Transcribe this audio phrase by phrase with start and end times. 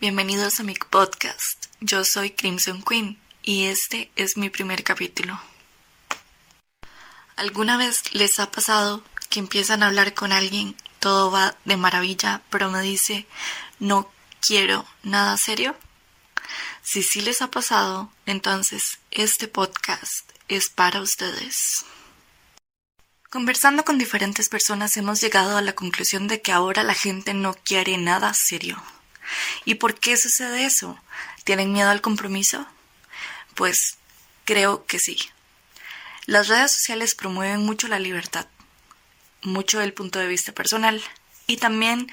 [0.00, 1.66] Bienvenidos a mi podcast.
[1.80, 5.38] Yo soy Crimson Queen y este es mi primer capítulo.
[7.36, 12.40] ¿Alguna vez les ha pasado que empiezan a hablar con alguien, todo va de maravilla,
[12.48, 13.26] pero me dice,
[13.78, 14.10] no
[14.40, 15.76] quiero nada serio?
[16.82, 21.84] Si sí les ha pasado, entonces este podcast es para ustedes.
[23.28, 27.52] Conversando con diferentes personas hemos llegado a la conclusión de que ahora la gente no
[27.52, 28.82] quiere nada serio.
[29.64, 30.98] ¿Y por qué sucede eso?
[31.44, 32.66] ¿Tienen miedo al compromiso?
[33.54, 33.98] Pues
[34.44, 35.18] creo que sí.
[36.26, 38.46] Las redes sociales promueven mucho la libertad,
[39.42, 41.02] mucho el punto de vista personal
[41.46, 42.10] y también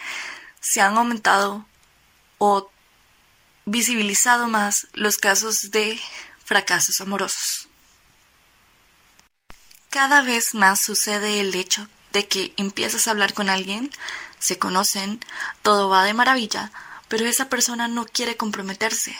[0.59, 1.65] se han aumentado
[2.37, 2.71] o
[3.65, 5.99] visibilizado más los casos de
[6.45, 7.67] fracasos amorosos.
[9.89, 13.91] Cada vez más sucede el hecho de que empiezas a hablar con alguien,
[14.39, 15.19] se conocen,
[15.61, 16.71] todo va de maravilla,
[17.07, 19.15] pero esa persona no quiere comprometerse.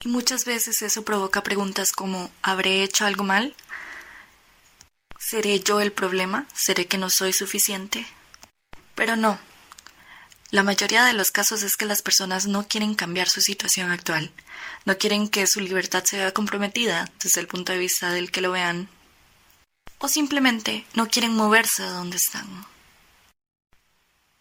[0.00, 3.54] Y muchas veces eso provoca preguntas como ¿habré hecho algo mal?
[5.18, 6.46] ¿Seré yo el problema?
[6.54, 8.06] ¿Seré que no soy suficiente?
[8.94, 9.38] Pero no.
[10.50, 14.30] La mayoría de los casos es que las personas no quieren cambiar su situación actual,
[14.84, 18.40] no quieren que su libertad se vea comprometida desde el punto de vista del que
[18.40, 18.88] lo vean,
[19.98, 22.66] o simplemente no quieren moverse de donde están.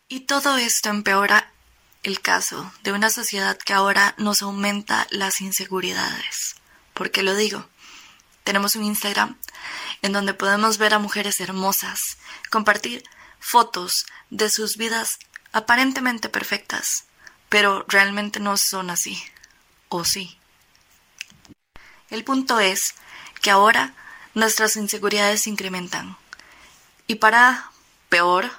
[0.07, 1.52] Y todo esto empeora
[2.03, 6.55] el caso de una sociedad que ahora nos aumenta las inseguridades.
[6.93, 7.67] ¿Por qué lo digo?
[8.43, 9.37] Tenemos un Instagram
[10.01, 12.17] en donde podemos ver a mujeres hermosas
[12.51, 13.03] compartir
[13.39, 15.17] fotos de sus vidas
[15.53, 17.05] aparentemente perfectas,
[17.47, 19.23] pero realmente no son así.
[19.87, 20.37] ¿O sí?
[22.09, 22.95] El punto es
[23.41, 23.93] que ahora
[24.33, 26.17] nuestras inseguridades se incrementan.
[27.07, 27.71] Y para
[28.09, 28.51] peor,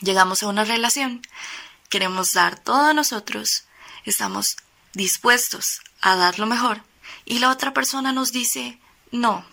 [0.00, 1.22] llegamos a una relación
[1.94, 3.66] queremos dar todo nosotros,
[4.04, 4.56] estamos
[4.94, 6.82] dispuestos a dar lo mejor
[7.24, 8.80] y la otra persona nos dice,
[9.12, 9.46] no,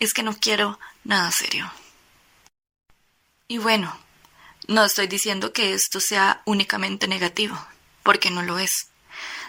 [0.00, 1.70] es que no quiero nada serio.
[3.46, 3.96] Y bueno,
[4.66, 7.56] no estoy diciendo que esto sea únicamente negativo,
[8.02, 8.88] porque no lo es.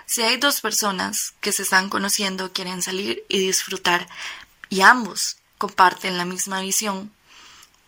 [0.05, 4.07] Si hay dos personas que se están conociendo, quieren salir y disfrutar,
[4.69, 7.11] y ambos comparten la misma visión,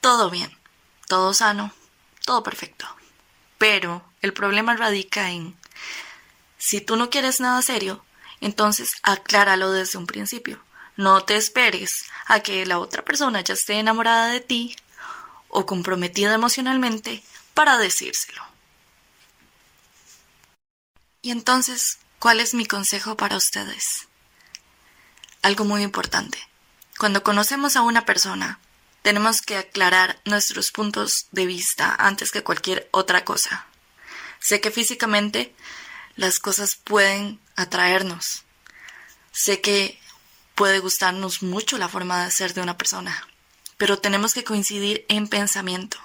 [0.01, 0.57] todo bien,
[1.07, 1.71] todo sano,
[2.25, 2.87] todo perfecto.
[3.59, 5.55] Pero el problema radica en,
[6.57, 8.03] si tú no quieres nada serio,
[8.41, 10.61] entonces acláralo desde un principio.
[10.95, 11.91] No te esperes
[12.25, 14.75] a que la otra persona ya esté enamorada de ti
[15.47, 18.43] o comprometida emocionalmente para decírselo.
[21.21, 24.07] Y entonces, ¿cuál es mi consejo para ustedes?
[25.41, 26.37] Algo muy importante.
[26.97, 28.59] Cuando conocemos a una persona,
[29.01, 33.68] tenemos que aclarar nuestros puntos de vista antes que cualquier otra cosa.
[34.39, 35.53] Sé que físicamente
[36.15, 38.43] las cosas pueden atraernos.
[39.31, 39.99] Sé que
[40.55, 43.27] puede gustarnos mucho la forma de ser de una persona,
[43.77, 45.97] pero tenemos que coincidir en pensamiento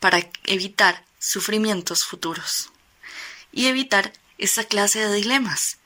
[0.00, 2.70] para evitar sufrimientos futuros
[3.50, 5.78] y evitar esa clase de dilemas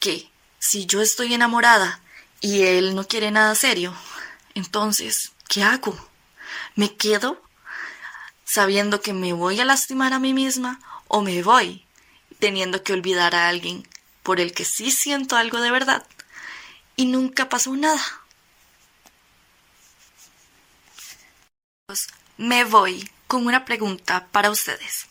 [0.00, 0.28] que
[0.58, 2.00] si yo estoy enamorada
[2.40, 3.94] y él no quiere nada serio,
[4.54, 5.96] entonces, ¿qué hago?
[6.74, 7.42] ¿Me quedo
[8.54, 10.78] sabiendo que me voy a lastimar a mí misma
[11.08, 11.84] o me voy
[12.38, 13.86] teniendo que olvidar a alguien
[14.22, 16.06] por el que sí siento algo de verdad
[16.94, 18.00] y nunca pasó nada.
[22.36, 25.06] Me voy con una pregunta para ustedes.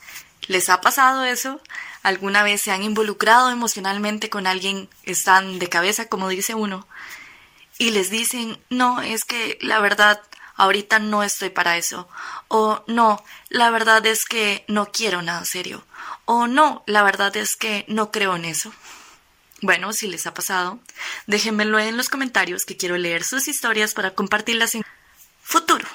[0.48, 1.62] ¿Les ha pasado eso?
[2.02, 6.88] ¿Alguna vez se han involucrado emocionalmente con alguien, están de cabeza, como dice uno,
[7.78, 10.22] y les dicen, no, es que la verdad
[10.56, 12.08] ahorita no estoy para eso.
[12.48, 15.86] O no, la verdad es que no quiero nada serio.
[16.26, 18.74] O no, la verdad es que no creo en eso.
[19.62, 20.80] Bueno, si les ha pasado,
[21.26, 24.84] déjenmelo en los comentarios que quiero leer sus historias para compartirlas en
[25.42, 25.88] futuro.